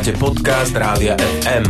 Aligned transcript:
Počúvate 0.00 0.16
podcast 0.16 0.72
Rádia 0.72 1.12
FM. 1.44 1.64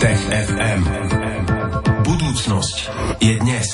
Tech 0.00 0.22
FM. 0.32 0.80
Budúcnosť 2.00 2.76
je 3.20 3.36
dnes. 3.36 3.68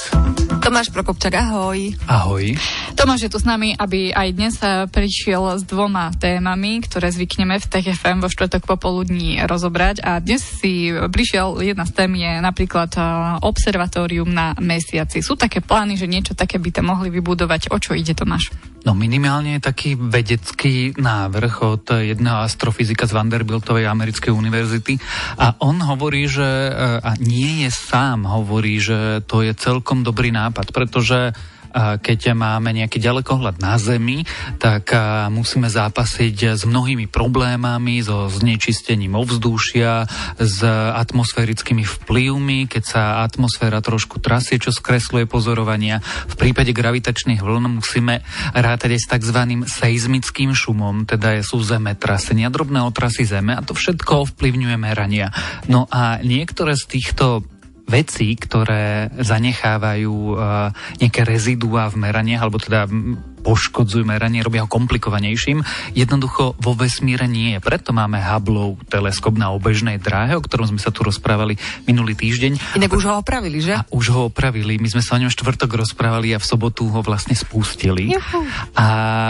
Tomáš 0.59 0.91
Prokopčak, 0.91 1.39
ahoj. 1.39 1.95
Ahoj. 2.03 2.59
Tomáš 2.99 3.31
je 3.31 3.31
tu 3.31 3.39
s 3.39 3.47
nami, 3.47 3.79
aby 3.79 4.11
aj 4.11 4.29
dnes 4.35 4.59
eh, 4.59 4.91
prišiel 4.91 5.55
s 5.55 5.63
dvoma 5.63 6.11
témami, 6.19 6.83
ktoré 6.83 7.15
zvykneme 7.15 7.63
v 7.63 7.69
TFM 7.71 8.19
vo 8.19 8.27
štvrtok 8.27 8.67
popoludní 8.67 9.39
rozobrať. 9.47 10.03
A 10.03 10.19
dnes 10.19 10.43
si 10.43 10.91
prišiel, 10.91 11.63
jedna 11.63 11.87
z 11.87 11.95
tém 11.95 12.11
je 12.19 12.43
napríklad 12.43 12.91
eh, 12.99 13.03
observatórium 13.47 14.27
na 14.27 14.59
mesiaci. 14.59 15.23
Sú 15.23 15.39
také 15.39 15.63
plány, 15.63 15.95
že 15.95 16.11
niečo 16.11 16.35
také 16.35 16.59
by 16.59 16.75
tam 16.75 16.91
mohli 16.91 17.15
vybudovať. 17.15 17.71
O 17.71 17.79
čo 17.79 17.95
ide, 17.95 18.19
Tomáš? 18.19 18.51
No 18.89 18.97
minimálne 18.97 19.61
je 19.61 19.69
taký 19.69 20.01
vedecký 20.01 20.97
návrh 20.97 21.55
od 21.61 21.85
jedného 21.93 22.41
astrofyzika 22.41 23.05
z 23.05 23.21
Vanderbiltovej 23.21 23.85
americkej 23.85 24.33
univerzity 24.33 24.97
a 25.37 25.61
on 25.61 25.77
hovorí, 25.85 26.25
že 26.25 26.73
eh, 26.73 26.97
a 26.97 27.13
nie 27.21 27.69
je 27.69 27.71
sám, 27.71 28.25
hovorí, 28.25 28.81
že 28.81 29.21
to 29.29 29.45
je 29.45 29.53
celkom 29.53 30.01
dobrý 30.01 30.33
nápad, 30.33 30.73
pretože 30.73 31.37
keď 31.79 32.35
máme 32.35 32.75
nejaký 32.75 32.99
ďalekohľad 32.99 33.63
na 33.63 33.79
Zemi, 33.79 34.27
tak 34.59 34.91
musíme 35.31 35.71
zápasiť 35.71 36.59
s 36.59 36.63
mnohými 36.67 37.07
problémami, 37.07 38.03
so 38.03 38.27
znečistením 38.27 39.15
ovzdušia, 39.15 40.11
s 40.39 40.59
atmosférickými 40.99 41.87
vplyvmi, 41.87 42.67
keď 42.67 42.83
sa 42.83 43.03
atmosféra 43.23 43.79
trošku 43.79 44.19
trasie, 44.19 44.59
čo 44.59 44.75
skresluje 44.75 45.31
pozorovania. 45.31 46.03
V 46.29 46.35
prípade 46.35 46.75
gravitačných 46.75 47.41
vln 47.41 47.79
musíme 47.79 48.27
rátať 48.53 48.99
aj 48.99 49.01
s 49.01 49.11
tzv. 49.11 49.41
seizmickým 49.67 50.51
šumom, 50.53 51.07
teda 51.07 51.41
sú 51.47 51.63
zemetrasenia, 51.63 52.51
drobné 52.51 52.83
otrasy 52.83 53.23
zeme 53.23 53.55
a 53.55 53.63
to 53.63 53.77
všetko 53.77 54.27
ovplyvňuje 54.29 54.77
merania. 54.81 55.31
No 55.71 55.87
a 55.89 56.19
niektoré 56.25 56.75
z 56.75 56.85
týchto 56.99 57.47
veci, 57.89 58.37
ktoré 58.37 59.09
zanechávajú 59.17 60.17
uh, 60.37 60.71
nejaké 61.01 61.25
rezidua 61.25 61.89
v 61.89 62.05
meraniach, 62.05 62.45
alebo 62.45 62.61
teda 62.61 62.85
poškodzujú 63.41 64.05
meranie, 64.05 64.43
robia 64.43 64.67
ho 64.67 64.71
komplikovanejším. 64.71 65.63
Jednoducho 65.95 66.59
vo 66.59 66.73
vesmíre 66.75 67.31
nie 67.31 67.57
je. 67.57 67.59
Preto 67.63 67.95
máme 67.95 68.19
Hubbleov 68.19 68.83
teleskop 68.91 69.39
na 69.39 69.55
obežnej 69.55 70.03
dráhe, 70.03 70.35
o 70.35 70.43
ktorom 70.43 70.69
sme 70.69 70.81
sa 70.83 70.91
tu 70.91 71.07
rozprávali 71.07 71.55
minulý 71.87 72.19
týždeň. 72.19 72.79
Inak 72.79 72.93
už 72.93 73.09
ho 73.09 73.23
opravili, 73.23 73.63
že? 73.63 73.79
A 73.79 73.87
už 73.89 74.05
ho 74.13 74.21
opravili. 74.29 74.77
My 74.83 74.91
sme 74.91 75.03
sa 75.03 75.17
o 75.17 75.23
ňom 75.23 75.31
štvrtok 75.31 75.71
rozprávali 75.79 76.35
a 76.35 76.43
v 76.43 76.47
sobotu 76.47 76.91
ho 76.91 77.01
vlastne 77.01 77.39
spustili. 77.39 78.13
Juhu. 78.13 78.43
A 78.75 78.87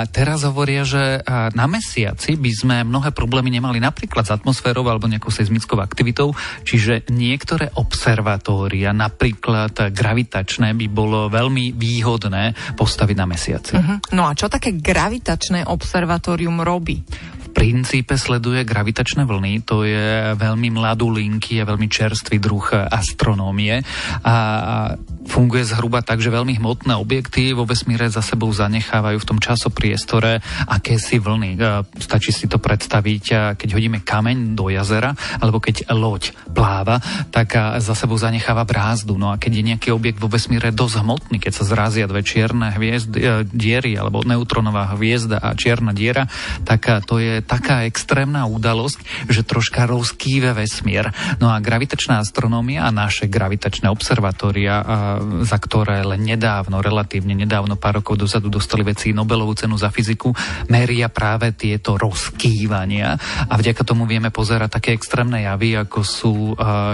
teraz 0.09 0.43
hovoria, 0.49 0.83
že 0.83 1.21
na 1.53 1.67
mesiaci 1.69 2.35
by 2.41 2.53
sme 2.53 2.77
mnohé 2.83 3.13
problémy 3.13 3.53
nemali 3.53 3.79
napríklad 3.79 4.25
s 4.25 4.35
atmosférou 4.35 4.87
alebo 4.89 5.11
nejakou 5.11 5.31
seizmickou 5.31 5.79
aktivitou, 5.83 6.33
čiže 6.65 7.07
niektoré 7.13 7.69
observatória, 7.77 8.95
napríklad 8.97 9.93
gravitačné, 9.93 10.73
by 10.73 10.87
bolo 10.89 11.29
veľmi 11.29 11.75
výhodné 11.75 12.57
postaviť 12.79 13.17
na 13.19 13.27
mesiaci. 13.27 13.75
Uh-huh. 13.77 13.98
No 14.15 14.29
a 14.29 14.33
čo 14.33 14.51
také 14.51 14.75
gravitačné 14.77 15.67
observatórium 15.69 16.63
robí? 16.63 17.03
princípe 17.59 18.15
sleduje 18.15 18.63
gravitačné 18.63 19.27
vlny, 19.27 19.67
to 19.67 19.83
je 19.83 20.31
veľmi 20.39 20.71
mladú 20.79 21.11
linky 21.11 21.59
a 21.59 21.67
veľmi 21.67 21.91
čerstvý 21.91 22.39
druh 22.39 22.63
astronómie 22.87 23.83
a 24.23 24.35
funguje 25.29 25.63
zhruba 25.69 26.01
tak, 26.01 26.25
že 26.25 26.33
veľmi 26.33 26.57
hmotné 26.57 26.97
objekty 26.97 27.53
vo 27.53 27.69
vesmíre 27.69 28.09
za 28.09 28.25
sebou 28.25 28.49
zanechávajú 28.49 29.21
v 29.21 29.29
tom 29.29 29.39
časopriestore 29.39 30.41
akési 30.67 31.21
vlny. 31.21 31.61
Stačí 32.01 32.33
si 32.33 32.49
to 32.49 32.57
predstaviť, 32.57 33.55
keď 33.61 33.69
hodíme 33.77 34.01
kameň 34.01 34.57
do 34.57 34.73
jazera 34.73 35.13
alebo 35.39 35.61
keď 35.61 35.93
loď 35.93 36.33
pláva, 36.51 36.99
tak 37.29 37.55
za 37.79 37.93
sebou 37.93 38.17
zanecháva 38.17 38.65
brázdu. 38.65 39.21
No 39.21 39.31
a 39.31 39.37
keď 39.37 39.53
je 39.61 39.69
nejaký 39.75 39.89
objekt 39.93 40.19
vo 40.19 40.33
vesmíre 40.33 40.73
dosť 40.73 41.05
hmotný, 41.05 41.37
keď 41.39 41.53
sa 41.53 41.65
zrazia 41.69 42.09
dve 42.09 42.25
čierne 42.25 42.73
hviezdy, 42.73 43.19
e, 43.21 43.27
diery 43.45 43.95
alebo 44.01 44.25
neutronová 44.25 44.97
hviezda 44.97 45.39
a 45.39 45.53
čierna 45.53 45.93
diera, 45.93 46.25
tak 46.65 47.05
to 47.05 47.21
je 47.21 47.45
taká 47.45 47.85
extrémna 47.85 48.49
udalosť, 48.49 49.29
že 49.29 49.45
troška 49.45 49.85
rozkýve 49.85 50.57
vesmír. 50.57 51.13
No 51.39 51.53
a 51.53 51.61
gravitačná 51.61 52.23
astronómia 52.25 52.89
a 52.89 52.95
naše 52.95 53.29
gravitačné 53.29 53.91
observatória, 53.93 54.81
za 55.45 55.59
ktoré 55.59 56.03
len 56.03 56.25
nedávno, 56.25 56.83
relatívne 56.83 57.33
nedávno, 57.39 57.79
pár 57.79 58.03
rokov 58.03 58.19
dozadu 58.19 58.51
dostali 58.51 58.83
veci 58.83 59.15
Nobelovú 59.15 59.55
cenu 59.55 59.79
za 59.79 59.95
fyziku, 59.95 60.35
meria 60.69 61.07
práve 61.09 61.55
tieto 61.55 61.95
rozkývania 61.95 63.15
a 63.47 63.55
vďaka 63.55 63.87
tomu 63.87 64.05
vieme 64.11 64.35
pozerať 64.35 64.81
také 64.83 64.91
extrémne 64.99 65.47
javy, 65.47 65.79
ako 65.79 66.01
sú 66.03 66.35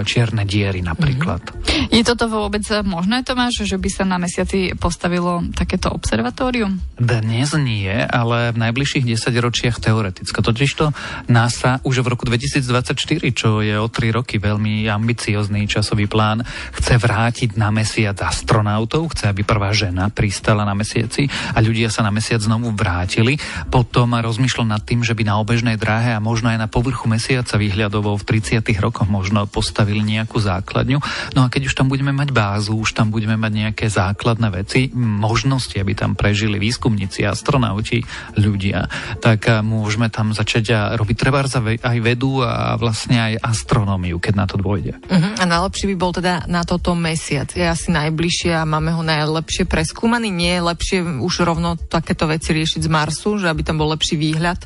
čierne 0.05 0.45
diery 0.45 0.85
napríklad. 0.85 1.41
Mm-hmm. 1.41 1.89
Je 1.89 2.03
toto 2.05 2.29
vôbec 2.29 2.61
možné, 2.85 3.25
Tomáš, 3.25 3.65
že 3.65 3.81
by 3.81 3.89
sa 3.89 4.03
na 4.05 4.21
mesiaci 4.21 4.77
postavilo 4.77 5.41
takéto 5.57 5.89
observatórium? 5.89 6.77
Dnes 7.01 7.57
nie, 7.57 7.89
ale 7.89 8.53
v 8.53 8.61
najbližších 8.69 9.09
10 9.09 9.33
ročiach 9.41 9.81
teoreticky. 9.81 10.37
Totižto 10.45 10.93
NASA 11.25 11.81
už 11.81 12.05
v 12.05 12.13
roku 12.13 12.29
2024, 12.29 12.93
čo 13.33 13.65
je 13.65 13.73
o 13.73 13.89
3 13.89 14.13
roky 14.13 14.37
veľmi 14.37 14.85
ambiciózny 14.85 15.65
časový 15.65 16.05
plán, 16.05 16.45
chce 16.77 17.01
vrátiť 17.01 17.57
na 17.57 17.73
mesiac 17.73 18.04
astronautov, 18.13 19.09
chce, 19.17 19.33
aby 19.33 19.41
prvá 19.41 19.73
žena 19.73 20.13
pristala 20.13 20.61
na 20.61 20.77
mesiaci 20.77 21.25
a 21.55 21.57
ľudia 21.57 21.89
sa 21.89 22.05
na 22.05 22.13
mesiac 22.13 22.37
znovu 22.37 22.69
vrátili. 22.77 23.41
Potom 23.73 24.13
rozmýšľal 24.13 24.77
nad 24.77 24.85
tým, 24.85 25.01
že 25.01 25.17
by 25.17 25.25
na 25.25 25.41
obežnej 25.41 25.81
dráhe 25.81 26.13
a 26.13 26.21
možno 26.21 26.53
aj 26.53 26.61
na 26.61 26.69
povrchu 26.69 27.09
mesiaca 27.09 27.57
výhľadovo 27.57 28.13
v 28.21 28.23
30. 28.37 28.61
rokoch 28.77 29.09
možno 29.09 29.49
postavili 29.49 30.05
nejakú 30.05 30.37
základňu. 30.37 31.01
No 31.33 31.41
a 31.41 31.49
keď 31.49 31.71
už 31.71 31.73
tam 31.73 31.89
budeme 31.89 32.13
mať 32.13 32.29
bázu, 32.29 32.77
už 32.77 32.93
tam 32.93 33.09
budeme 33.09 33.39
mať 33.39 33.51
nejaké 33.55 33.85
základné 33.89 34.53
veci, 34.53 34.93
možnosti, 34.93 35.73
aby 35.79 35.97
tam 35.97 36.13
prežili 36.13 36.61
výskumníci, 36.61 37.23
astronauti, 37.23 38.03
ľudia, 38.35 38.91
tak 39.23 39.47
môžeme 39.63 40.11
tam 40.11 40.35
začať 40.35 40.65
a 40.75 40.81
robiť 40.99 41.15
treba 41.15 41.39
aj 41.45 41.97
vedu 42.03 42.43
a 42.43 42.75
vlastne 42.75 43.15
aj 43.21 43.33
astronómiu, 43.39 44.19
keď 44.19 44.33
na 44.35 44.45
to 44.49 44.59
dôjde. 44.59 44.97
Uh-huh. 44.97 45.31
A 45.39 45.43
najlepší 45.47 45.87
by 45.93 45.95
bol 45.95 46.11
teda 46.11 46.43
na 46.51 46.67
toto 46.67 46.91
mesiac. 46.97 47.47
Je 47.53 47.63
asi 47.63 47.94
najbližšie 47.95 48.51
a 48.51 48.67
máme 48.67 48.91
ho 48.91 48.99
najlepšie 48.99 49.63
preskúmaný. 49.63 50.27
Nie 50.27 50.59
je 50.59 50.67
lepšie 50.67 50.97
už 51.23 51.47
rovno 51.47 51.79
takéto 51.79 52.27
veci 52.27 52.51
riešiť 52.51 52.83
z 52.83 52.89
Marsu, 52.91 53.39
že 53.39 53.47
aby 53.47 53.63
tam 53.63 53.79
bol 53.79 53.95
lepší 53.95 54.19
výhľad? 54.19 54.59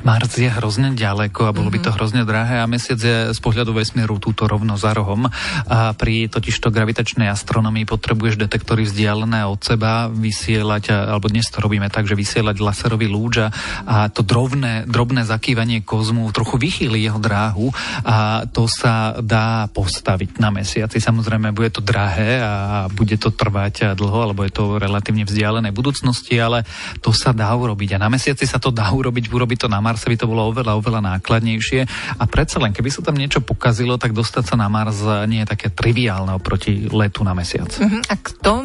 Mars 0.00 0.32
je 0.40 0.48
hrozne 0.48 0.96
ďaleko 0.96 1.48
a 1.48 1.52
bolo 1.52 1.68
mm-hmm. 1.68 1.76
by 1.76 1.86
to 1.86 1.90
mhm. 1.92 1.96
hrozne 2.00 2.22
drahé 2.24 2.64
a 2.64 2.70
mesiac 2.70 2.96
je 2.96 3.36
z 3.36 3.40
pohľadu 3.44 3.76
vesmíru 3.76 4.16
túto 4.16 4.48
rovno 4.48 4.80
za 4.80 4.96
rohom. 4.96 5.28
A 5.68 5.92
pri 5.92 6.32
totižto 6.32 6.72
gravitačnej 6.72 7.28
astronomii 7.28 7.84
potrebuješ 7.84 8.40
detektory 8.40 8.88
vzdialené 8.88 9.44
od 9.44 9.60
seba 9.60 10.08
vysielať, 10.08 11.12
alebo 11.12 11.28
dnes 11.28 11.52
to 11.52 11.60
robíme 11.60 11.92
tak, 11.92 12.08
že 12.08 12.16
vysielať 12.16 12.56
laserový 12.64 13.12
lúč 13.12 13.44
a 13.44 14.08
to 14.08 14.24
drobné, 14.24 14.88
drobné 14.88 15.28
zakývanie 15.28 15.84
kozmu 15.84 16.32
trochu 16.32 16.56
vychýli 16.56 17.04
jeho 17.04 17.20
dráhu 17.20 17.68
a 18.06 18.48
to 18.48 18.64
sa 18.70 19.20
dá 19.20 19.68
postaviť 19.68 20.40
na 20.40 20.54
mesiaci. 20.54 21.02
Samozrejme, 21.02 21.52
bude 21.52 21.68
to 21.74 21.84
drahé 21.84 22.40
a 22.40 22.86
bude 22.88 23.18
to 23.18 23.34
trvať 23.34 23.92
dlho, 23.98 24.30
alebo 24.30 24.46
je 24.46 24.52
to 24.54 24.78
relatívne 24.78 25.26
vzdialené 25.26 25.74
budúcnosti, 25.74 26.38
ale 26.38 26.62
to 27.02 27.10
sa 27.10 27.34
dá 27.34 27.50
urobiť. 27.52 27.98
A 27.98 28.02
na 28.02 28.08
mesiaci 28.08 28.46
sa 28.46 28.62
to 28.62 28.70
dá 28.70 28.88
urobiť, 28.88 29.28
urobiť 29.28 29.66
to 29.66 29.68
na 29.68 29.81
Marse 29.82 30.06
by 30.06 30.14
to 30.14 30.30
bolo 30.30 30.54
oveľa, 30.54 30.78
oveľa 30.78 31.00
nákladnejšie. 31.02 31.80
A 32.16 32.24
predsa 32.30 32.62
len, 32.62 32.70
keby 32.70 32.88
sa 32.88 33.02
tam 33.02 33.18
niečo 33.18 33.42
pokazilo, 33.42 33.98
tak 33.98 34.14
dostať 34.14 34.44
sa 34.46 34.54
na 34.54 34.70
Mars 34.70 35.02
nie 35.26 35.42
je 35.42 35.50
také 35.50 35.74
triviálne 35.74 36.38
oproti 36.38 36.86
letu 36.86 37.26
na 37.26 37.34
mesiac. 37.34 37.68
Uh-huh. 37.74 37.98
A 38.06 38.14
kto 38.14 38.62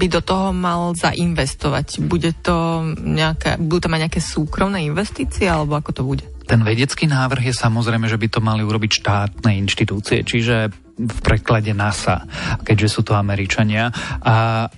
by 0.00 0.06
do 0.08 0.20
toho 0.24 0.56
mal 0.56 0.96
zainvestovať? 0.96 2.00
Bude 2.00 2.32
to 2.40 2.80
nejaké, 2.96 3.60
budú 3.60 3.84
tam 3.84 3.92
mať 3.94 4.08
nejaké 4.08 4.20
súkromné 4.24 4.88
investície, 4.88 5.44
alebo 5.44 5.76
ako 5.76 5.90
to 5.92 6.02
bude? 6.02 6.24
Ten 6.44 6.60
vedecký 6.60 7.08
návrh 7.08 7.52
je 7.52 7.54
samozrejme, 7.56 8.04
že 8.08 8.20
by 8.20 8.28
to 8.28 8.40
mali 8.44 8.60
urobiť 8.60 9.00
štátne 9.00 9.56
inštitúcie, 9.64 10.24
čiže 10.24 10.68
v 10.94 11.18
preklade 11.26 11.74
NASA, 11.74 12.22
keďže 12.62 12.88
sú 12.88 13.00
to 13.02 13.18
Američania. 13.18 13.90
A, 14.22 14.68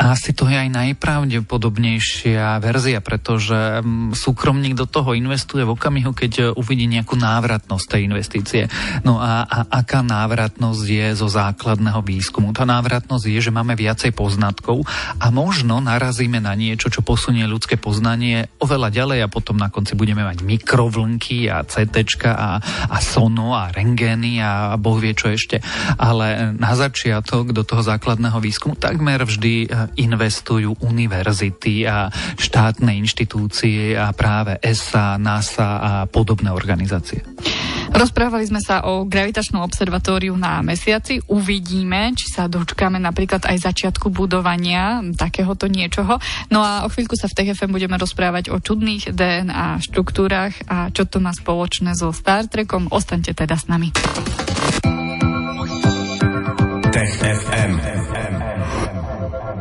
a 0.00 0.16
asi 0.16 0.32
to 0.32 0.48
je 0.48 0.56
aj 0.56 0.72
najpravdepodobnejšia 0.72 2.56
verzia, 2.64 3.04
pretože 3.04 3.84
mm, 3.84 4.16
súkromník 4.16 4.72
do 4.72 4.88
toho 4.88 5.12
investuje 5.12 5.60
v 5.60 5.76
okamihu, 5.76 6.16
keď 6.16 6.32
e, 6.40 6.44
uvidí 6.56 6.88
nejakú 6.88 7.20
návratnosť 7.20 7.84
tej 7.84 8.00
investície. 8.08 8.62
No 9.04 9.20
a, 9.20 9.44
a 9.44 9.58
aká 9.84 10.00
návratnosť 10.00 10.84
je 10.88 11.06
zo 11.12 11.28
základného 11.28 12.00
výskumu? 12.00 12.56
Tá 12.56 12.64
návratnosť 12.64 13.24
je, 13.28 13.40
že 13.44 13.52
máme 13.52 13.76
viacej 13.76 14.16
poznatkov 14.16 14.88
a 15.20 15.28
možno 15.28 15.84
narazíme 15.84 16.40
na 16.40 16.56
niečo, 16.56 16.88
čo 16.88 17.04
posunie 17.04 17.44
ľudské 17.44 17.76
poznanie 17.76 18.48
oveľa 18.56 18.88
ďalej 18.88 19.18
a 19.26 19.32
potom 19.32 19.60
na 19.60 19.68
konci 19.68 19.98
budeme 20.00 20.24
mať 20.24 20.40
mikrovlnky 20.40 21.52
a 21.52 21.60
CT 21.66 22.24
a, 22.24 22.56
a 22.88 22.96
sono 23.04 23.52
a 23.52 23.68
rengény 23.68 24.40
a, 24.40 24.80
boh 24.80 24.96
vie 24.96 25.12
čo 25.12 25.28
ešte. 25.28 25.60
Ale 26.00 26.56
na 26.56 26.72
začiatok 26.72 27.52
do 27.52 27.68
toho 27.68 27.84
základného 27.84 28.40
výskumu 28.40 28.80
takmer 28.80 29.28
vždy 29.28 29.49
kedy 29.50 29.66
investujú 29.98 30.78
univerzity 30.86 31.82
a 31.82 32.06
štátne 32.38 32.94
inštitúcie 33.02 33.98
a 33.98 34.14
práve 34.14 34.54
ESA, 34.62 35.18
NASA 35.18 35.68
a 35.82 35.92
podobné 36.06 36.54
organizácie. 36.54 37.26
Rozprávali 37.90 38.46
sme 38.46 38.62
sa 38.62 38.86
o 38.86 39.02
gravitačnom 39.02 39.66
observatóriu 39.66 40.38
na 40.38 40.62
mesiaci. 40.62 41.18
Uvidíme, 41.26 42.14
či 42.14 42.30
sa 42.30 42.46
dočkáme 42.46 43.02
napríklad 43.02 43.42
aj 43.50 43.66
začiatku 43.66 44.14
budovania 44.14 45.02
takéhoto 45.18 45.66
niečoho. 45.66 46.22
No 46.54 46.62
a 46.62 46.86
o 46.86 46.88
chvíľku 46.88 47.18
sa 47.18 47.26
v 47.26 47.50
TFM 47.50 47.74
budeme 47.74 47.98
rozprávať 47.98 48.54
o 48.54 48.62
čudných 48.62 49.10
DNA 49.10 49.82
štruktúrach 49.82 50.54
a 50.70 50.94
čo 50.94 51.02
to 51.10 51.18
má 51.18 51.34
spoločné 51.34 51.98
so 51.98 52.14
Star 52.14 52.46
Trekom. 52.46 52.86
Ostaňte 52.94 53.34
teda 53.34 53.58
s 53.58 53.66
nami. 53.66 53.90
Tech 56.94 57.12
FM. 57.18 58.00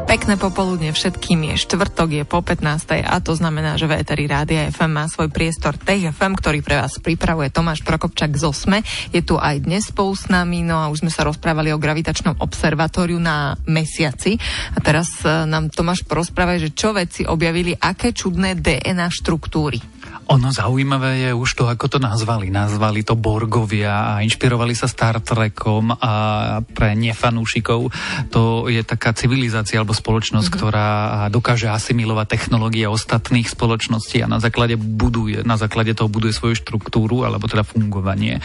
Pekné 0.10 0.42
popoludne 0.42 0.90
všetkým 0.90 1.54
je 1.54 1.70
štvrtok, 1.70 2.10
je 2.10 2.24
po 2.26 2.42
15. 2.42 2.66
a 3.06 3.22
to 3.22 3.38
znamená, 3.38 3.78
že 3.78 3.86
VTR 3.86 4.18
Rádia 4.26 4.66
FM 4.74 4.90
má 4.90 5.06
svoj 5.06 5.30
priestor 5.30 5.78
Tech 5.78 6.02
ktorý 6.18 6.66
pre 6.66 6.82
vás 6.82 6.98
pripravuje 6.98 7.54
Tomáš 7.54 7.86
Prokopčak 7.86 8.34
z 8.34 8.50
OSME. 8.50 8.82
Je 9.14 9.22
tu 9.22 9.38
aj 9.38 9.62
dnes 9.62 9.86
spolu 9.86 10.18
s 10.18 10.26
nami, 10.26 10.66
no 10.66 10.82
a 10.82 10.90
už 10.90 11.06
sme 11.06 11.14
sa 11.14 11.30
rozprávali 11.30 11.70
o 11.70 11.78
gravitačnom 11.78 12.42
observatóriu 12.42 13.22
na 13.22 13.54
mesiaci. 13.70 14.34
A 14.74 14.82
teraz 14.82 15.22
e, 15.22 15.46
nám 15.46 15.70
Tomáš 15.70 16.02
porozpráva, 16.02 16.58
že 16.58 16.74
čo 16.74 16.90
vedci 16.90 17.30
objavili, 17.30 17.78
aké 17.78 18.10
čudné 18.10 18.58
DNA 18.58 19.14
štruktúry. 19.14 19.99
Ono 20.30 20.54
zaujímavé 20.54 21.26
je 21.26 21.32
už 21.34 21.50
to, 21.58 21.64
ako 21.66 21.90
to 21.90 21.98
nazvali. 21.98 22.54
Nazvali 22.54 23.02
to 23.02 23.18
Borgovia 23.18 24.14
a 24.14 24.22
inšpirovali 24.22 24.78
sa 24.78 24.86
Star 24.86 25.18
Trekom 25.18 25.90
a 25.90 26.14
pre 26.62 26.94
nefanúšikov 26.94 27.90
to 28.30 28.70
je 28.70 28.86
taká 28.86 29.10
civilizácia 29.18 29.82
alebo 29.82 29.98
spoločnosť, 29.98 30.46
mm-hmm. 30.46 30.62
ktorá 30.62 30.90
dokáže 31.34 31.74
asimilovať 31.74 32.30
technológie 32.30 32.86
ostatných 32.86 33.50
spoločností 33.50 34.22
a 34.22 34.30
na 34.30 34.38
základe 34.38 34.78
buduje, 34.78 35.42
na 35.42 35.58
základe 35.58 35.98
toho 35.98 36.14
buduje 36.14 36.38
svoju 36.38 36.62
štruktúru 36.62 37.26
alebo 37.26 37.50
teda 37.50 37.66
fungovanie. 37.66 38.38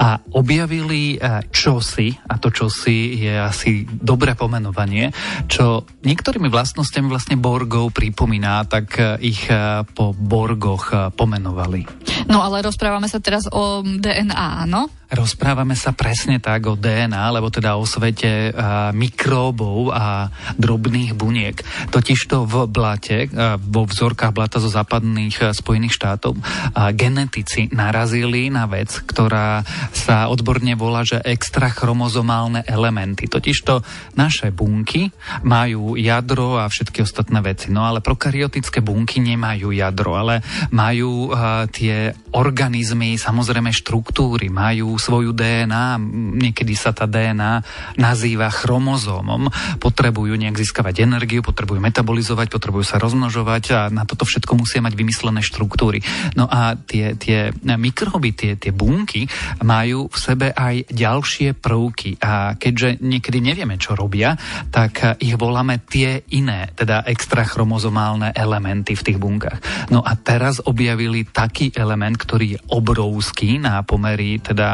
A 0.00 0.16
objavili 0.32 1.20
e, 1.20 1.44
čosi, 1.52 2.16
a 2.16 2.40
to 2.40 2.48
čosi 2.48 3.28
je 3.28 3.34
asi 3.36 3.84
dobré 3.84 4.32
pomenovanie, 4.32 5.12
čo 5.52 5.84
niektorými 6.00 6.48
vlastnosťami 6.48 7.06
vlastne 7.12 7.36
Borgov 7.36 7.92
pripomína, 7.92 8.64
tak 8.64 8.96
e, 8.96 9.20
ich 9.20 9.52
e, 9.52 9.84
po 9.84 10.16
Borgoch 10.16 11.05
pomenovali. 11.12 11.86
No 12.26 12.42
ale 12.42 12.64
rozprávame 12.64 13.06
sa 13.06 13.22
teraz 13.22 13.46
o 13.50 13.82
DNA, 13.84 14.66
áno? 14.66 14.90
Rozprávame 15.06 15.78
sa 15.78 15.94
presne 15.94 16.42
tak 16.42 16.66
o 16.66 16.74
DNA, 16.74 17.30
alebo 17.30 17.46
teda 17.46 17.78
o 17.78 17.86
svete 17.86 18.50
a, 18.50 18.90
mikróbov 18.90 19.94
a 19.94 20.34
drobných 20.58 21.14
buniek. 21.14 21.62
Totižto 21.94 22.42
v 22.42 22.54
blate, 22.66 23.30
a, 23.30 23.54
vo 23.54 23.86
vzorkách 23.86 24.34
blata 24.34 24.58
zo 24.58 24.66
západných 24.66 25.46
a, 25.46 25.54
Spojených 25.54 25.94
štátov, 25.94 26.34
a, 26.74 26.90
genetici 26.90 27.70
narazili 27.70 28.50
na 28.50 28.66
vec, 28.66 28.90
ktorá 29.06 29.62
sa 29.94 30.26
odborne 30.26 30.74
volá, 30.74 31.06
že 31.06 31.22
extrachromozomálne 31.22 32.66
elementy. 32.66 33.30
Totižto 33.30 33.86
naše 34.18 34.50
bunky 34.50 35.14
majú 35.46 35.94
jadro 35.94 36.58
a 36.58 36.66
všetky 36.66 37.06
ostatné 37.06 37.46
veci. 37.46 37.70
No 37.70 37.86
ale 37.86 38.02
prokaryotické 38.02 38.82
bunky 38.82 39.22
nemajú 39.22 39.70
jadro, 39.70 40.18
ale 40.18 40.42
majú 40.74 40.95
a, 41.04 41.66
tie 41.68 42.14
organizmy, 42.32 43.16
samozrejme 43.16 43.72
štruktúry, 43.72 44.48
majú 44.52 44.96
svoju 44.96 45.32
DNA, 45.32 46.00
niekedy 46.40 46.76
sa 46.76 46.92
tá 46.92 47.08
DNA 47.08 47.64
nazýva 47.96 48.52
chromozómom, 48.52 49.48
potrebujú 49.80 50.36
nejak 50.36 50.56
získavať 50.56 51.04
energiu, 51.04 51.40
potrebujú 51.40 51.80
metabolizovať, 51.80 52.52
potrebujú 52.52 52.84
sa 52.84 53.00
rozmnožovať 53.00 53.64
a 53.72 53.80
na 53.88 54.04
toto 54.04 54.28
všetko 54.28 54.52
musia 54.56 54.84
mať 54.84 54.94
vymyslené 54.94 55.40
štruktúry. 55.40 56.04
No 56.36 56.44
a 56.46 56.76
tie, 56.76 57.16
tie 57.16 57.50
mikroby, 57.56 58.36
tie, 58.36 58.52
tie 58.60 58.72
bunky 58.72 59.28
majú 59.64 60.12
v 60.12 60.16
sebe 60.16 60.46
aj 60.52 60.92
ďalšie 60.92 61.56
prvky 61.56 62.20
a 62.20 62.54
keďže 62.54 63.00
niekedy 63.00 63.38
nevieme, 63.40 63.80
čo 63.80 63.96
robia, 63.96 64.36
tak 64.68 65.18
ich 65.18 65.34
voláme 65.40 65.82
tie 65.88 66.22
iné, 66.36 66.70
teda 66.76 67.02
extrachromozomálne 67.08 68.36
elementy 68.36 68.92
v 68.92 69.04
tých 69.12 69.18
bunkách. 69.18 69.88
No 69.90 70.04
a 70.04 70.12
teraz 70.20 70.60
objavili 70.86 71.26
taký 71.26 71.74
element, 71.74 72.14
ktorý 72.14 72.46
je 72.54 72.62
obrovský 72.70 73.58
na 73.58 73.82
pomery 73.82 74.38
teda 74.38 74.70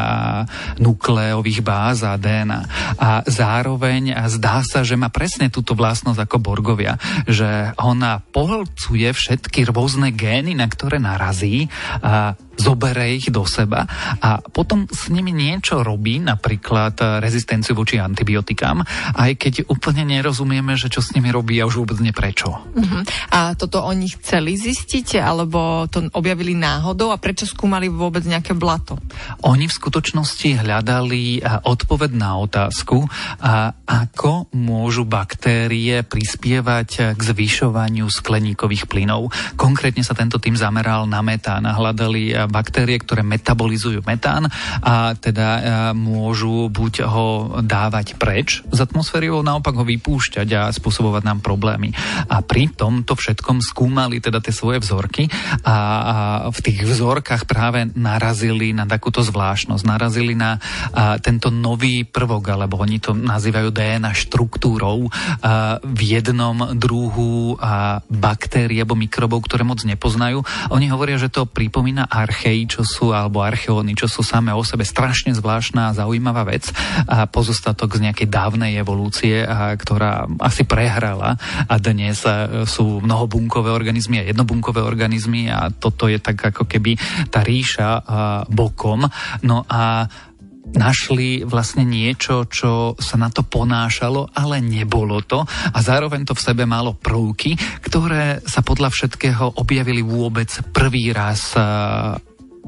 nukleových 0.77 1.65
báz 1.65 2.05
a 2.05 2.21
DNA. 2.21 2.61
A 3.01 3.25
zároveň 3.25 4.13
zdá 4.29 4.61
sa, 4.61 4.85
že 4.85 5.01
má 5.01 5.09
presne 5.09 5.49
túto 5.49 5.73
vlastnosť 5.73 6.29
ako 6.29 6.37
Borgovia, 6.37 7.01
že 7.25 7.73
ona 7.81 8.21
pohlcuje 8.21 9.09
všetky 9.09 9.73
rôzne 9.73 10.13
gény, 10.13 10.53
na 10.53 10.69
ktoré 10.69 11.01
narazí 11.01 11.73
a 12.05 12.37
zobere 12.57 13.17
ich 13.17 13.33
do 13.33 13.49
seba 13.49 13.89
a 14.21 14.39
potom 14.41 14.85
s 14.91 15.09
nimi 15.09 15.33
niečo 15.33 15.81
robí, 15.81 16.21
napríklad 16.21 17.23
rezistenciu 17.25 17.73
voči 17.73 17.97
antibiotikám, 17.97 18.85
aj 19.17 19.31
keď 19.41 19.55
úplne 19.73 20.05
nerozumieme, 20.05 20.77
že 20.77 20.93
čo 20.93 21.01
s 21.01 21.17
nimi 21.17 21.33
robí 21.33 21.57
a 21.59 21.67
už 21.67 21.83
vôbec 21.85 21.99
nie 21.99 22.13
prečo. 22.13 22.53
Uh-huh. 22.53 23.03
A 23.33 23.57
toto 23.57 23.81
oni 23.83 24.13
chceli 24.21 24.55
zistiť, 24.61 25.19
alebo 25.19 25.89
to 25.89 26.07
objavili 26.13 26.53
náhodou 26.53 27.11
a 27.11 27.21
prečo 27.21 27.49
skúmali 27.49 27.89
vôbec 27.89 28.23
nejaké 28.29 28.53
blato? 28.53 29.01
Oni 29.49 29.67
v 29.67 29.77
skutočnosti 29.77 30.63
hľadali 30.63 31.41
odpoveď 31.65 32.11
na 32.13 32.37
otázku, 32.37 33.09
ako 33.89 34.53
môžu 34.53 35.09
baktérie 35.09 36.05
prispievať 36.05 37.17
k 37.17 37.21
zvyšovaniu 37.21 38.07
skleníkových 38.07 38.87
plynov. 38.87 39.33
Konkrétne 39.57 40.05
sa 40.05 40.13
tento 40.13 40.37
tým 40.37 40.55
zameral 40.55 41.09
na 41.09 41.25
metán 41.25 41.65
a 41.65 41.77
hľadali 41.77 42.35
baktérie, 42.51 42.99
ktoré 42.99 43.23
metabolizujú 43.23 44.03
metán 44.07 44.49
a 44.83 45.15
teda 45.15 45.49
e, 45.49 45.61
môžu 45.95 46.67
buď 46.73 47.07
ho 47.07 47.29
dávať 47.63 48.17
preč 48.17 48.65
z 48.71 48.79
atmosféry, 48.83 49.29
alebo 49.31 49.45
naopak 49.47 49.75
ho 49.77 49.85
vypúšťať 49.87 50.49
a 50.57 50.63
spôsobovať 50.73 51.23
nám 51.23 51.39
problémy. 51.45 51.93
A 52.27 52.41
pri 52.43 52.73
tomto 52.73 53.15
všetkom 53.15 53.61
skúmali 53.61 54.19
teda 54.19 54.41
tie 54.41 54.55
svoje 54.55 54.81
vzorky 54.81 55.29
a, 55.63 56.49
v 56.49 56.59
tých 56.65 56.83
vzorkách 56.83 57.45
práve 57.47 57.87
narazili 57.95 58.73
na 58.73 58.89
takúto 58.89 59.21
zvláštnosť, 59.23 59.83
narazili 59.85 60.35
na 60.35 60.57
tento 61.21 61.53
nový 61.53 62.03
prvok, 62.09 62.55
alebo 62.55 62.81
oni 62.81 62.99
to 62.99 63.13
nazývajú 63.13 63.69
DNA 63.71 64.13
štruktúrou 64.17 65.09
v 65.83 66.01
jednom 66.01 66.75
druhu 66.77 67.57
a, 67.61 68.01
alebo 68.93 68.99
mikrobov, 68.99 69.45
ktoré 69.45 69.63
moc 69.65 69.85
nepoznajú. 69.85 70.45
Oni 70.73 70.89
hovoria, 70.89 71.21
že 71.21 71.29
to 71.29 71.45
pripomína 71.45 72.09
ar 72.09 72.29
archei, 72.33 72.65
čo 72.65 72.81
sú, 72.81 73.13
alebo 73.13 73.45
archeóny, 73.45 73.93
čo 73.93 74.09
sú 74.09 74.25
samé 74.25 74.57
o 74.57 74.65
sebe 74.65 74.89
strašne 74.89 75.37
zvláštna 75.37 75.93
a 75.93 75.97
zaujímavá 76.01 76.49
vec 76.49 76.73
a 77.05 77.29
pozostatok 77.29 78.01
z 78.01 78.09
nejakej 78.09 78.33
dávnej 78.33 78.81
evolúcie, 78.81 79.45
a, 79.45 79.77
ktorá 79.77 80.25
asi 80.41 80.65
prehrala 80.65 81.37
a 81.69 81.75
dnes 81.77 82.25
sú 82.65 83.05
mnohobunkové 83.05 83.69
organizmy 83.69 84.25
a 84.25 84.29
jednobunkové 84.33 84.81
organizmy 84.81 85.53
a 85.53 85.69
toto 85.69 86.09
je 86.09 86.17
tak 86.17 86.41
ako 86.41 86.65
keby 86.65 86.97
tá 87.29 87.45
ríša 87.45 88.01
bokom. 88.49 89.05
No 89.45 89.69
a 89.69 90.09
našli 90.75 91.45
vlastne 91.45 91.85
niečo, 91.85 92.49
čo 92.49 92.97
sa 92.97 93.17
na 93.21 93.29
to 93.29 93.45
ponášalo, 93.45 94.33
ale 94.33 94.65
nebolo 94.65 95.21
to 95.25 95.45
a 95.47 95.79
zároveň 95.81 96.25
to 96.25 96.37
v 96.37 96.45
sebe 96.45 96.65
malo 96.65 96.97
prvky, 96.97 97.57
ktoré 97.85 98.41
sa 98.45 98.65
podľa 98.65 98.89
všetkého 98.93 99.61
objavili 99.61 100.01
vôbec 100.01 100.49
prvý 100.73 101.13
raz 101.13 101.55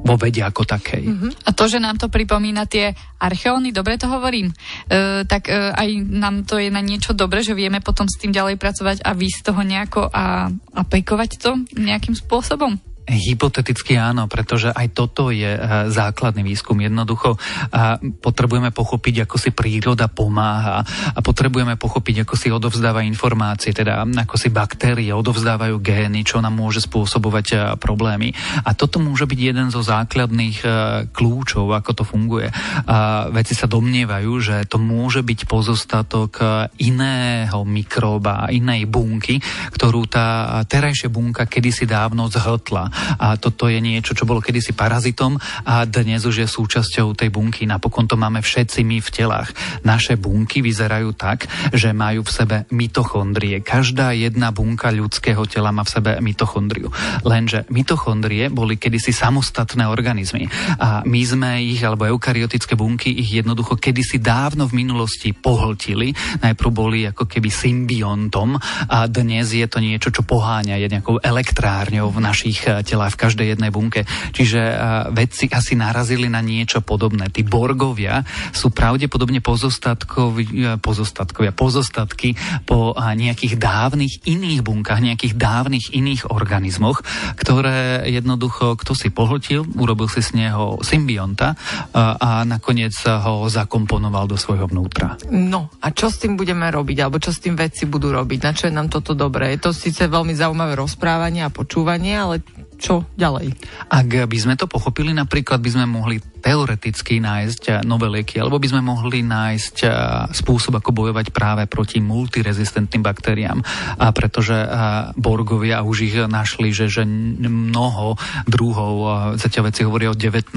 vo 0.05 0.15
vede 0.21 0.45
ako 0.45 0.67
takej. 0.67 1.03
Uh-huh. 1.07 1.31
A 1.47 1.49
to, 1.55 1.65
že 1.65 1.81
nám 1.81 1.97
to 1.97 2.11
pripomína 2.11 2.69
tie 2.69 2.93
archeóny, 3.17 3.73
dobre 3.73 3.97
to 3.97 4.05
hovorím, 4.05 4.51
e, 4.51 5.23
tak 5.25 5.49
e, 5.49 5.73
aj 5.73 5.89
nám 6.05 6.45
to 6.45 6.61
je 6.61 6.69
na 6.69 6.83
niečo 6.83 7.17
dobre, 7.17 7.41
že 7.41 7.57
vieme 7.57 7.81
potom 7.81 8.05
s 8.05 8.21
tým 8.21 8.29
ďalej 8.29 8.61
pracovať 8.61 8.97
a 9.01 9.17
vy 9.17 9.27
z 9.31 9.41
toho 9.41 9.61
nejako 9.65 10.11
a 10.11 10.51
aplikovať 10.77 11.41
to 11.41 11.57
nejakým 11.73 12.13
spôsobom. 12.13 12.77
Hypoteticky 13.05 14.01
áno, 14.01 14.25
pretože 14.25 14.73
aj 14.73 14.97
toto 14.97 15.29
je 15.29 15.45
e, 15.45 15.59
základný 15.93 16.41
výskum. 16.41 16.81
Jednoducho 16.81 17.37
a 17.69 18.01
potrebujeme 18.01 18.73
pochopiť, 18.73 19.29
ako 19.29 19.37
si 19.37 19.53
príroda 19.53 20.09
pomáha 20.09 20.81
a 21.13 21.19
potrebujeme 21.21 21.77
pochopiť, 21.77 22.25
ako 22.25 22.33
si 22.33 22.49
odovzdáva 22.49 23.05
informácie, 23.05 23.77
teda 23.77 24.01
ako 24.25 24.41
si 24.41 24.49
baktérie 24.49 25.13
odovzdávajú 25.13 25.77
gény, 25.85 26.25
čo 26.25 26.41
nám 26.41 26.57
môže 26.57 26.81
spôsobovať 26.81 27.47
e, 27.53 27.55
problémy. 27.77 28.33
A 28.65 28.73
toto 28.73 28.97
môže 28.97 29.29
byť 29.29 29.39
jeden 29.39 29.69
zo 29.69 29.85
základných 29.85 30.65
kľúčov, 31.13 31.77
ako 31.77 31.91
to 31.93 32.03
funguje. 32.07 32.49
A 32.89 33.29
veci 33.29 33.53
sa 33.53 33.69
domnievajú, 33.69 34.31
že 34.41 34.55
to 34.65 34.81
môže 34.81 35.21
byť 35.21 35.45
pozostatok 35.45 36.41
iného 36.81 37.61
mikróba, 37.61 38.49
inej 38.49 38.89
bunky, 38.89 39.37
ktorú 39.77 40.09
tá 40.09 40.57
terajšia 40.65 41.13
bunka 41.13 41.45
kedysi 41.45 41.85
dávno 41.85 42.25
zhltla 42.33 42.94
A 43.19 43.35
toto 43.39 43.67
je 43.67 43.79
niečo, 43.79 44.17
čo 44.17 44.27
bolo 44.27 44.43
kedysi 44.43 44.73
parazitom 44.75 45.37
a 45.65 45.83
dnes 45.85 46.23
už 46.25 46.45
je 46.45 46.47
súčasťou 46.47 47.15
tej 47.15 47.29
bunky. 47.29 47.67
Napokon 47.67 48.07
to 48.09 48.19
máme 48.19 48.41
všetci 48.41 48.81
my 48.85 48.97
v 49.01 49.09
telách. 49.09 49.49
Naše 49.85 50.17
bunky 50.19 50.61
vyzerajú 50.61 51.13
tak, 51.15 51.47
že 51.71 51.95
majú 51.95 52.25
v 52.25 52.31
sebe 52.31 52.57
mitochondrie. 52.71 53.61
Každá 53.61 54.11
jedna 54.15 54.51
bunka 54.51 54.91
ľudského 54.91 55.45
tela 55.49 55.71
má 55.71 55.83
v 55.85 55.93
sebe 55.93 56.11
mitochondriu. 56.19 56.89
Lenže 57.23 57.67
mitochondrie 57.71 58.49
boli 58.49 58.79
kedysi 58.79 59.11
samostatné 59.15 59.87
organizmy 59.87 60.47
a 60.79 61.01
my 61.05 61.21
sme 61.25 61.61
ich, 61.63 61.81
alebo 61.81 62.09
eukaryotické 62.09 62.73
bunky, 62.73 63.11
ich 63.11 63.31
jednoducho 63.31 63.77
kedysi 63.79 64.19
dávno 64.19 64.67
v 64.67 64.85
minulosti 64.85 65.31
pohltili. 65.31 66.11
Najprv 66.41 66.71
boli 66.71 67.07
ako 67.07 67.25
keby 67.29 67.49
symbiontom 67.49 68.57
a 68.89 69.05
dnes 69.07 69.51
je 69.53 69.67
to 69.69 69.79
niečo, 69.79 70.11
čo 70.11 70.25
poháňa, 70.25 70.81
je 70.81 70.91
nejakou 70.91 71.17
elektrárňou 71.21 72.11
v 72.11 72.19
našich 72.23 72.67
telách, 72.85 73.17
v 73.17 73.21
každej 73.25 73.47
jednej 73.57 73.71
bunke. 73.73 74.05
Čiže 74.31 74.61
eh, 74.61 74.77
vedci 75.09 75.49
asi 75.49 75.73
narazili 75.73 76.29
na 76.29 76.39
niečo 76.39 76.85
podobné. 76.85 77.33
Tí 77.33 77.41
borgovia 77.41 78.21
sú 78.53 78.69
pravdepodobne 78.69 79.41
pozostatkovia, 79.41 80.77
pozostatkovia, 80.77 81.51
pozostatky 81.51 82.37
po 82.63 82.93
eh, 82.93 83.17
nejakých 83.17 83.57
dávnych 83.57 84.23
iných 84.29 84.61
bunkách, 84.61 85.01
nejakých 85.01 85.33
dávnych 85.35 85.91
iných 85.91 86.29
organizmoch, 86.29 87.01
ktoré 87.35 88.05
jednoducho, 88.07 88.77
kto 88.77 88.93
si 88.93 89.09
pohltil, 89.09 89.65
urobil 89.75 90.07
si 90.11 90.21
z 90.21 90.45
neho 90.45 90.77
symbionta 90.85 91.57
a, 91.91 92.15
a 92.19 92.29
nakoniec 92.45 92.93
ho 93.05 93.47
zakomponoval 93.47 94.29
do 94.29 94.37
svojho 94.37 94.67
vnútra. 94.69 95.17
No 95.31 95.71
a 95.81 95.91
čo 95.95 96.11
s 96.11 96.21
tým 96.21 96.35
budeme 96.35 96.67
robiť, 96.67 96.97
alebo 97.01 97.17
čo 97.17 97.31
s 97.31 97.41
tým 97.41 97.55
vedci 97.55 97.87
budú 97.87 98.11
robiť? 98.11 98.39
Na 98.43 98.51
čo 98.51 98.67
je 98.67 98.73
nám 98.75 98.91
toto 98.91 99.15
dobré? 99.15 99.55
Je 99.55 99.63
to 99.65 99.71
síce 99.71 100.03
veľmi 100.05 100.35
zaujímavé 100.35 100.75
rozprávanie 100.75 101.47
a 101.47 101.53
počúvanie, 101.53 102.13
ale 102.13 102.35
čo 102.77 103.07
ďalej? 103.15 103.55
Ak 103.89 104.07
by 104.27 104.37
sme 104.37 104.53
to 104.59 104.69
pochopili, 104.69 105.15
napríklad 105.15 105.59
by 105.63 105.69
sme 105.71 105.85
mohli 105.87 106.19
teoreticky 106.45 107.17
nájsť 107.17 107.63
eh, 107.65 107.75
nové 107.81 108.05
lieky, 108.05 108.37
alebo 108.37 108.61
by 108.61 108.69
sme 108.69 108.85
mohli 108.85 109.25
nájsť 109.25 109.75
eh, 109.81 109.89
spôsob, 110.29 110.77
ako 110.77 110.93
bojovať 110.93 111.33
práve 111.33 111.65
proti 111.65 111.97
multirezistentným 111.97 113.01
baktériám. 113.01 113.57
A 113.97 114.13
pretože 114.13 114.53
eh, 114.53 114.69
Borgovia 115.17 115.81
už 115.81 115.97
ich 116.05 116.15
našli, 116.21 116.69
že, 116.69 116.85
že 116.85 117.01
mnoho 117.05 118.13
druhov, 118.45 118.93
zatiaľ 119.39 119.73
veci 119.73 119.81
hovoria 119.81 120.13
o 120.13 120.17
19, 120.17 120.53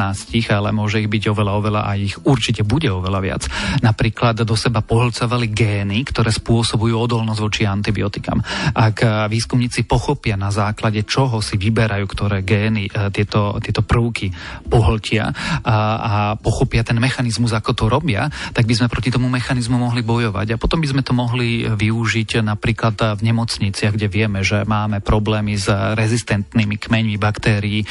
ale 0.52 0.68
môže 0.75 1.00
ich 1.00 1.09
byť 1.09 1.25
oveľa, 1.33 1.52
oveľa 1.57 1.80
a 1.88 1.90
ich 1.97 2.18
určite 2.26 2.66
bude 2.66 2.90
oveľa 2.90 3.21
viac. 3.23 3.42
Napríklad 3.80 4.42
do 4.42 4.57
seba 4.59 4.85
pohlcavali 4.85 5.49
gény, 5.49 6.04
ktoré 6.04 6.35
spôsobujú 6.35 6.99
odolnosť 6.99 7.40
voči 7.40 7.62
antibiotikám. 7.64 8.42
Ak 8.75 9.30
výskumníci 9.30 9.87
pochopia 9.87 10.35
na 10.35 10.50
základe 10.50 11.07
čoho 11.07 11.38
si 11.38 11.54
vyberajú, 11.57 12.04
ktoré 12.11 12.42
gény 12.42 12.90
tieto, 13.14 13.57
tieto 13.62 13.87
prvky 13.87 14.35
pohltia 14.66 15.30
a 15.62 15.77
a 15.78 16.35
pochopia 16.35 16.82
ten 16.82 16.99
mechanizmus, 16.99 17.54
ako 17.54 17.70
to 17.73 17.85
robia, 17.87 18.26
tak 18.52 18.66
by 18.66 18.75
sme 18.75 18.90
proti 18.90 19.14
tomu 19.14 19.30
mechanizmu 19.30 19.78
mohli 19.78 20.02
bojovať. 20.02 20.54
A 20.54 20.61
potom 20.61 20.82
by 20.82 20.90
sme 20.90 21.02
to 21.06 21.14
mohli 21.14 21.64
využiť 21.64 22.42
napríklad 22.42 23.16
v 23.16 23.20
nemocniciach, 23.23 23.94
kde 23.94 24.11
vieme, 24.11 24.42
že 24.42 24.66
máme 24.66 24.99
problémy 25.00 25.54
s 25.54 25.70
rezistentnými 25.70 26.76
kmeňmi 26.76 27.16
baktérií, 27.16 27.87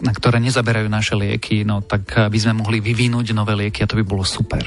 na 0.00 0.12
ktoré 0.16 0.40
nezaberajú 0.40 0.88
naše 0.88 1.14
lieky, 1.14 1.62
no 1.68 1.84
tak 1.84 2.32
by 2.32 2.38
sme 2.40 2.64
mohli 2.64 2.80
vyvinúť 2.80 3.36
nové 3.36 3.54
lieky 3.54 3.84
a 3.84 3.88
to 3.90 4.00
by 4.00 4.04
bolo 4.06 4.24
super. 4.24 4.64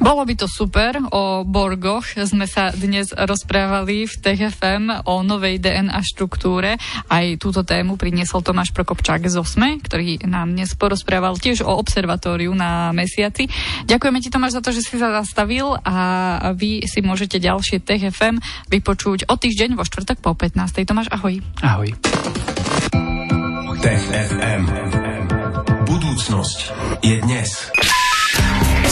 Bolo 0.00 0.24
by 0.24 0.32
to 0.32 0.48
super. 0.48 0.96
O 1.12 1.44
Borgoch 1.44 2.08
sme 2.16 2.48
sa 2.48 2.72
dnes 2.72 3.12
rozprávali 3.12 4.08
v 4.08 4.14
TFM 4.16 5.04
o 5.04 5.20
novej 5.20 5.60
DNA 5.60 6.00
štruktúre. 6.00 6.80
Aj 7.12 7.26
túto 7.36 7.60
tému 7.60 8.00
priniesol 8.00 8.40
Tomáš 8.40 8.72
Prokopčák 8.72 9.28
z 9.28 9.36
OSME, 9.36 9.84
ktorý 9.84 10.24
nám 10.24 10.56
dnes 10.56 10.72
porozprával 10.72 11.36
tiež 11.36 11.68
o 11.68 11.76
observatóriu 11.76 12.56
na 12.56 12.96
mesiaci. 12.96 13.52
Ďakujeme 13.84 14.24
ti 14.24 14.32
Tomáš 14.32 14.56
za 14.56 14.64
to, 14.64 14.72
že 14.72 14.80
si 14.80 14.96
sa 14.96 15.12
zastavil 15.20 15.76
a 15.84 15.96
vy 16.56 16.80
si 16.88 17.04
môžete 17.04 17.36
ďalšie 17.36 17.84
TFM 17.84 18.40
vypočuť 18.72 19.28
o 19.28 19.36
týždeň 19.36 19.76
vo 19.76 19.84
štvrtok 19.84 20.24
po 20.24 20.32
15. 20.32 20.80
Tomáš, 20.88 21.12
ahoj. 21.12 21.44
Ahoj. 21.60 21.92
Tech 23.84 24.04
FM. 24.08 24.64
Budúcnosť 25.84 26.58
je 27.04 27.16
dnes. 27.20 27.48